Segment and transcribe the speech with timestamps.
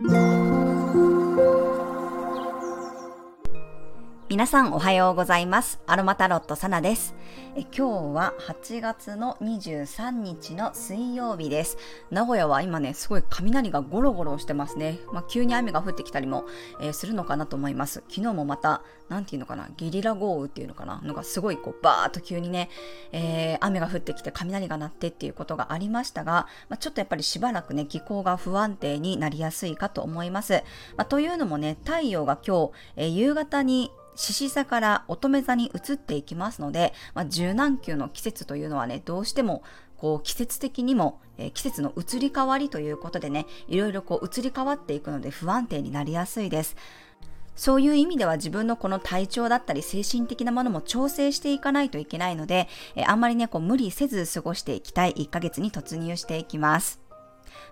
[0.00, 0.37] Thank.
[4.38, 5.80] 皆さんおはようございます。
[5.88, 7.16] アロマタロットサナです。
[7.56, 11.76] え今日は8月の23日の水曜日です。
[12.12, 15.00] 名古屋は今ね、すごい雷がゴロゴロしてますね。
[15.12, 16.44] まあ、急に雨が降ってきたりも、
[16.80, 18.04] えー、するのかなと思います。
[18.08, 22.70] 昨日もまた、なんていうのかな、ゲリラ豪雨っていうのかな、のがすごいこう、バーっと急にね、
[23.10, 30.62] えー、雨が降ってきて雷が鳴ってっていうことがありましたが、まあ、ちょっとやっぱりしばらくね、気候が不安定になりやすいかと思います。
[30.96, 39.62] まあ、というのもね、太陽が今日、えー、夕方に獅子座から乙女座に移っていきますので、まあ、柔軟球の季節というのはね、どうしても
[39.96, 46.76] こう季節的にも、えー、季節の移り変わりということでね、いろいろこう移り変わっていくので不安定になりやすいです。
[47.54, 57.07] そういう意味では自分のこの体調だったり精神的なものも調整していかないといけないので、えー、あんまりね、こう無理せず過ごしていきたい1ヶ月に突入していきます。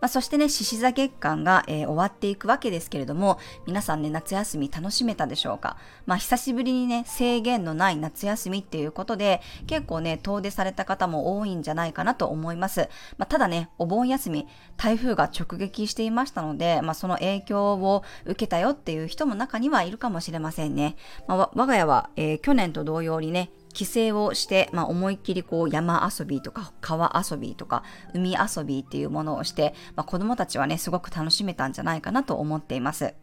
[0.00, 5.76] まあ、そしてね、獅子座月間が、えー、終わっていくわけですけれども、皆さんね、夏休み楽しめたでしょうか？
[6.06, 12.88] まあ、久しぶりにね、制限のない夏休みっていうことで、結構ね、遠出された方も多いんじゃないかなと思います。
[13.18, 20.96] まあ、ただね、お盆休み、台風が直撃していましたので、まあ、その影響を受けたよっていう人も中にはいるかもしれませんね。
[21.26, 27.82] まあ、我が家は、えー、去年と同様にね、帰省をして、まあ、思いっきりこう山遊びとか川遊びとか
[28.14, 33.14] 海遊びっていうものをして、まあ、子供たちはね、すごく楽しめたんじゃないかなと思っています。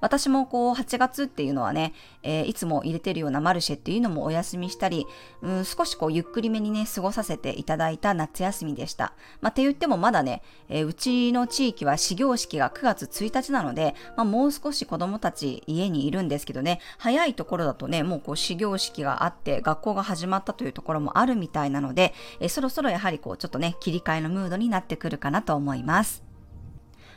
[0.00, 5.06] 私もこう8月っていうのはね、えー、いつも入れてるようなマルシェっていうのもお休みしたり、
[5.42, 9.14] うん、少しこうゆっくりめにね、過ごさせていただいた夏休みでした。
[9.40, 26.33] まあ、って言ってもまだね、えー、うちの地域は始業式が9月1日なので、まあ、もう少し子供たち家にいるんですけどね、早いところだとね、もうこう始業式があって学校が始まったというところもあるみたいなので、えー、そろそろやはりこうちょっとね、切り替えのムードになってくるかなと思います。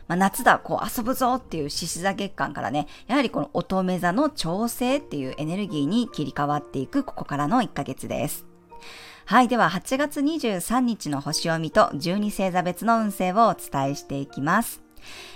[0.07, 8.45] まあ、夏だ、こう遊ぶぞっていう獅子座月間からね、やはりこの乙女座の調整っていうエネルギーに切り替わっていくここからの1ヶ月です。
[9.25, 9.49] はい。
[9.49, 14.81] では、8月23日の星読みと12星座別の運勢をお伝えしていきます。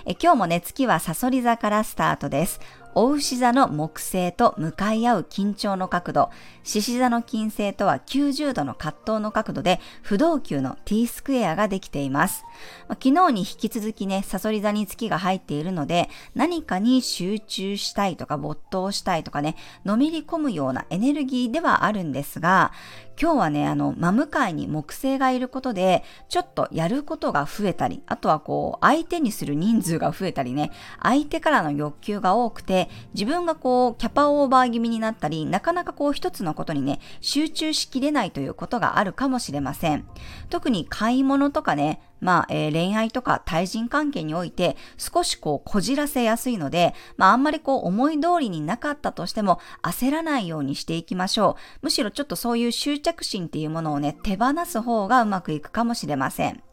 [0.06, 2.59] え今日もね、月はサソリ座からスタートです。
[2.94, 6.29] お牛座の木星と向かい合う緊張の角度、
[6.63, 12.44] 獅子座の金星とは90度の葛藤の角度で不動級の T スクエアができています。
[12.90, 22.72] 昨日に引き続きね、サソリ座に月が入っているので、何かに集中したいとか没頭したいとかね、のめり込むようなエネルギーではあるんですが、
[23.21, 30.71] 今日はね、あの、真向かいに木星がいることで、ちょっとやることが増えたり、あとはこう、相手にする人数が増えたりね、
[31.03, 40.07] 相手からの欲求が多くて、自分がこう、キャパオーバー気味になったり、なかなかこう、一つのことにね、集中しきれないということがあるかもしれません。
[40.49, 51.85] 特に買い物とかね、まあ、えー、恋愛とか対人関係において少しこうこじらせやすいので、まああんまりこう思い通りになかったとしても焦らないようにしていきましょう。
[51.85, 56.63] むしろちょっとそういう執着心っていうものをね、手放す方がうまくいくかもしれません。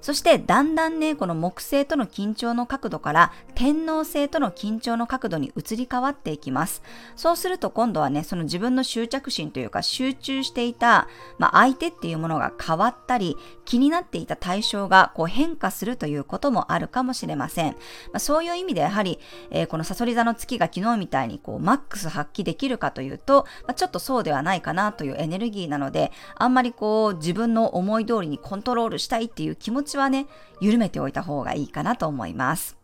[0.00, 6.82] そしてだんだんね、この木星との緊張の角度から天王星との緊張の角度に移り変わっていきます。
[7.16, 11.08] そうすると今度はね、その自分の執着心というか集中していた、
[11.38, 17.72] まあ、相手っていうものが変わったり、気になっていた対象がこう変化するということもあるかもしれません。
[17.72, 17.76] ま
[18.14, 19.18] あ、そういう意味でやはり、
[19.50, 30.26] えー、このサソリ座の月が昨日みたいにこうマックス発揮できるかというと、まあ、ちょっとそうではないかなというエネルギーなので、あんまりこう自分の思い通りにコントロールしたいっていう気持ちちはね、
[30.60, 32.80] 緩めておいた方がいいかなと思います。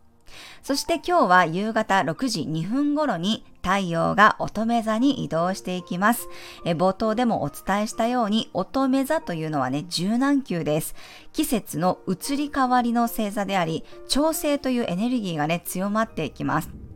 [0.61, 6.27] そして今日は夕方6時2分頃に太陽が乙女座に移動していきます。
[6.65, 10.95] え冒頭でもお伝えしたように乙女座というのはね、柔軟球です。
[11.33, 16.86] 季節の移り変わりの星座であり、調整というエネルギーがね、強まっていきます。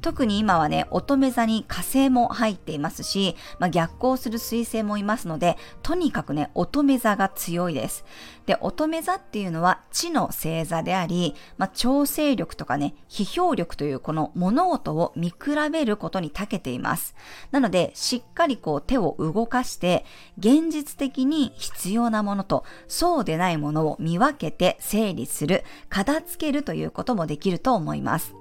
[0.00, 8.04] 特に今はね、乙女座に火星も入っていますし、まあ、逆行する水星もいますので、とにかくね、乙女座が強いです。
[8.46, 15.36] で、乙女座っていうのは地の星座であり、まあ、調整力とかね、批評力というこの物事を見比
[15.70, 17.14] べることに長けています。
[17.50, 20.04] なので、しっかりこう手を動かして、
[20.38, 28.39] 現実的に必要なものとそうでないものを見分けて整理する、片付けるということもできると思います。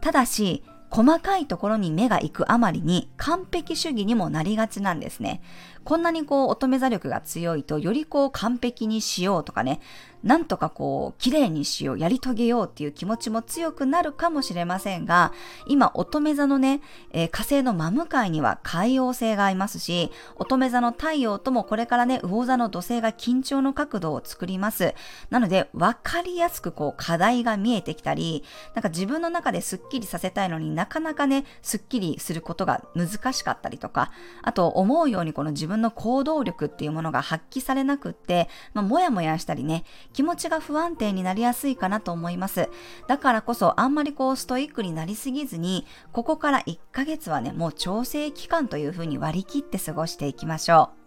[0.00, 5.42] ただし、細かいところに目が行くあまりに完璧主義にもなりがちなんですね。
[5.86, 9.80] こんなにこう乙女座力が強いと、よりこう完璧にしようとかね、
[10.26, 15.32] なんとかこう、綺麗にしよう、やり遂げようっていう気持ちも強くなるかもしれませんが、
[15.68, 16.80] 今、乙女座のね、
[17.12, 24.94] えー、火星の真向かいには海王星がありますし、乙女座の太陽ともこれからね、魚座の土星が緊張の角度を作ります。
[25.30, 28.42] なので、わかりやすくこう、課題が見えてきたり、
[28.74, 34.10] なんか自分の中でスッキリさせたいのになかなかね、スッキリすることが難しかったりとか、
[34.42, 42.68] あと思うようにこの自分の行動力っていうものが発揮されなくって、まあ、もやもやしたりね、気持ちが不安定になりやすいかなと思います。
[43.08, 51.05] だからこそあんまりこうストイックになりすぎずに、ここから1ヶ月はね、もう調整期間というふうに割り切って過ごしていきましょう。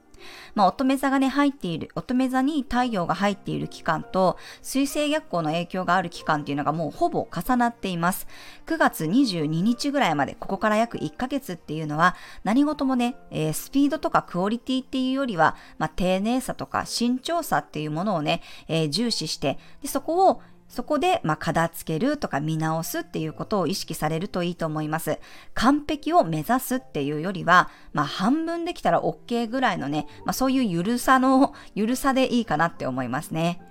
[0.56, 8.28] まあ、乙女座がね、入っている、乙女座に太陽が入っている期間と、水星逆行の影響がある期間っていうのがもうほぼ重なっています。
[8.66, 25.20] 9月22日ぐらいまで、ここから約1ヶ月っていうのは、何事もね、えー、スピードとかクオリティっていうよりは、まあ、丁寧さとか慎重さっていうものをね、えー、重視して、でそこをそこで、まあ、片付けるとか見直すっていうことを意識されるといいと思います。
[25.56, 33.62] 完璧を目指すっていうよりは、まあ、半分できたら OK ぐらいのね、まあ、そういうゆるさの、ゆるさでいいかなって思いますね。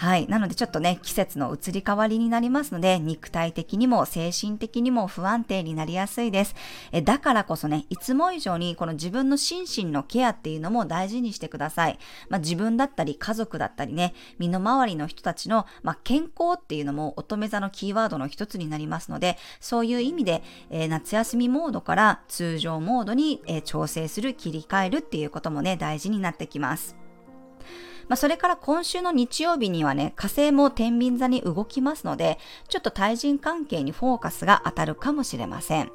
[0.00, 0.26] はい。
[0.28, 6.54] なのでちょっとね、季節の移り変わりになりますので、肉体的にも精神的にも不安定になりやすいです。
[6.90, 11.98] えだからこそね、いつも以上にこの自分の心身のケアっていうのも大事にしてください。
[12.30, 26.96] まあ、自分だったり家族だったりね、身の回りの人たちの、まあ、健康っていうのも乙女座のキーワードの一つになりますので、そういう意味で、えー、夏休みモードから通常モードに、えー、調整する、切り替えるっていうこともね、大事になってきます。
[28.10, 35.92] まあ、それから今週の日曜日にはね、火星も天秤座に動きますので、ちょっと対人関係にフォーカスが当たるかもしれません。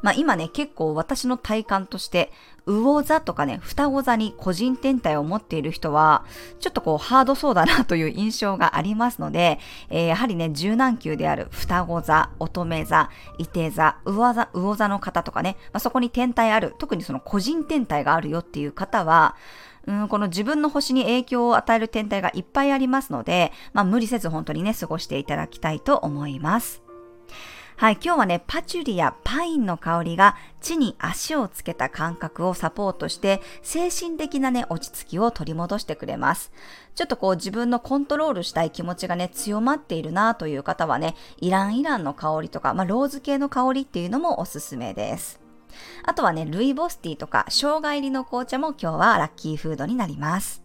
[0.00, 2.30] まあ今ね、結構私の体感として、
[2.66, 6.24] 魚座とかね、双子座に個人天体を持っている人は、
[6.60, 9.58] ちょっとこうハードそうだなという印象がありますので、
[9.90, 19.34] えー、やはりね、柔軟球である双子座、乙女座、伊手座、魚座、魚座の方とかね、まあ、そこに天体ある、特にその個人天体があるよっていう方は、
[19.86, 26.82] うん、この自分の星に影響を与える天体がいっぱいありますので、まあ無理せず本当にね、過ごしていただきたいと思います。
[27.76, 36.52] はい、今日はね、パチュリやパインの香りが地に足をつけた感覚をサポートして、精神的なね、落ち着きを取り戻してくれます。
[36.94, 45.43] ちょっとこう自分のコントロールしたい気持ちがね、強まっているなという方はね、イランイランの香りとか、まあ、ローズ系の香りっていうのもおすすめです。
[46.04, 50.62] あとはね、ルイボスティーとか生姜入りの紅茶も今日はラッキーフードになります。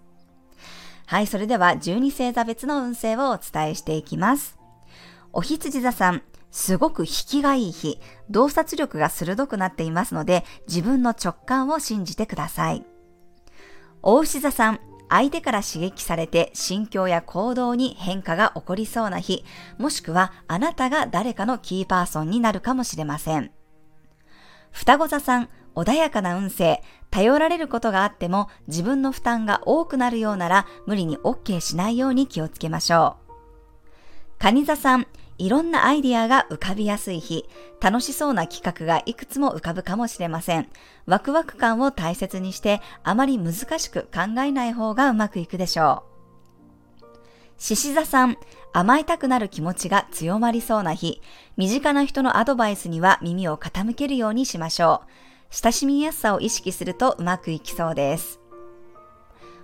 [1.06, 4.60] はい、それでは12星座別の運勢をお伝えしていきます。
[5.34, 8.00] お羊座さん、すごく引きがいい日、
[8.30, 12.86] 洞察力が鋭くなっていますので、自分の直感を信じてください。
[14.02, 14.80] 大牛座さん、
[15.10, 19.44] 相手から刺激されて心境や行動に変化が起こりそうな日、
[19.78, 23.52] もしくはあなたが誰かのキーパーソンになるかもしれません。
[24.72, 26.82] 双子座さん、穏やかな運勢、
[27.12, 33.30] 頼られることがあっても自分の負担が多くなるようなら無理に OK しないように気をつけましょう。
[34.40, 35.08] 蟹座さん、
[35.38, 37.46] いろんなアイディアが浮かびやすい日、
[37.82, 40.70] 楽しそうな企画がいくつも浮かぶかもしれません。
[41.06, 46.09] ワクワク感を大切にして、あまり難しく考えない方がうまくいくでしょう。
[47.60, 48.38] 獅子座さん、
[48.72, 51.22] 甘えたくなる気持ちが強まりそうな日、
[51.58, 55.08] 身近な人のアドバイスには耳を傾けるようにしましょう。
[55.52, 58.40] 親しみやすさを意識するとうまくいきそうです。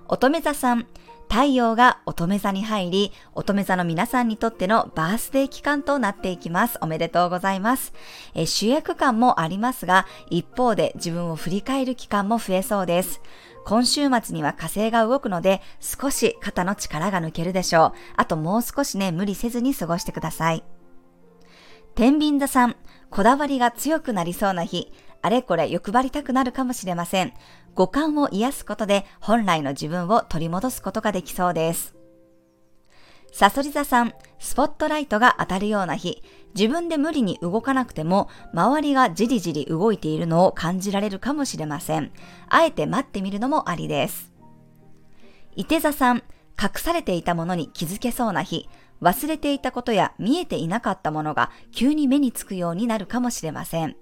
[0.10, 0.88] 乙女座さん、
[1.30, 6.78] 太陽が乙女座に入り、乙女座の皆さんにとってのバースデー期間となっていきます。
[6.82, 7.94] おめでとうございます。
[8.34, 13.22] え主役感もありますが、一方で自分を振り返る期間も増えそうです。
[13.66, 17.92] 今週末には火星が動くので、少し肩の力が抜けるでしょう。
[18.16, 20.64] あともう少しね、無理せずに過ごしてください。
[21.96, 22.76] 天秤座さん、
[23.10, 24.94] こだわりが強くなりそうな日、
[25.24, 27.34] あれこれ欲張りたくなるかもしれません。
[27.74, 31.96] 五感を癒すことで本来の自分を取り戻すことができそうです。
[33.32, 36.22] サソリ座さん、スポットライトが当たるような日、
[36.56, 42.12] 自分で無理に動かなくても、周りがじりじり動いているのを感じられるかもしれません。
[42.48, 44.32] あえて待ってみるのもありです。
[45.56, 46.24] 伊手座さん、
[46.62, 48.70] 隠されていたものに気づけそうな日、
[49.02, 53.98] 忘れていたことや見えていなかったものが急に目につくようになるかもしれません。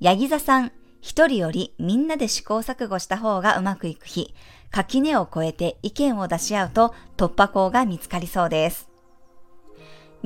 [0.00, 4.34] ヤギ座さん、一人よりみんなで試行錯誤した方がうまくいく日、
[4.70, 8.85] 垣根を越えて意見を出し合うと突破口が見つかりそうです。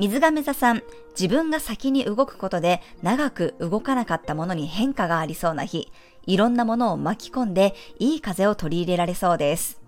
[0.01, 0.81] 水亀座さん、
[1.11, 5.91] 自分が先に動くことで長く動かなかったものに変化がありそうな日、
[6.25, 9.79] いろんなものを巻き込んでいい風を取り入れられそうです。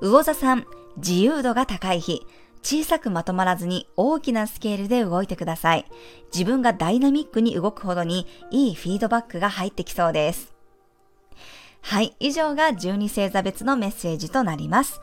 [0.00, 2.26] 魚座さん、自由度が高い日。
[2.62, 5.84] 小さくまとまらずに大きなスケールで動いてください。
[6.32, 10.54] 自分がダイナミックに動くほどにいいフィードバックが入ってきそうです。
[11.82, 15.02] はい、以上が12星座別のメッセージとなります。